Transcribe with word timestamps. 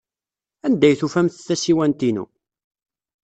Anda 0.65 0.85
ay 0.87 0.95
tufamt 0.99 1.35
tasiwant-inu? 1.47 2.25